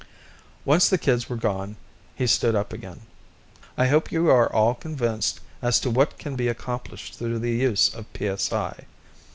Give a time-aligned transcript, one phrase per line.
[0.65, 1.75] Once the kids were gone,
[2.15, 3.01] he stood up again.
[3.77, 7.93] "I hope you are all convinced as to what can be accomplished through the use
[7.93, 8.07] of
[8.39, 8.85] psi.